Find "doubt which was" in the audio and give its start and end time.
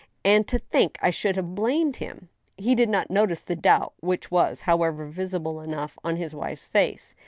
3.55-4.61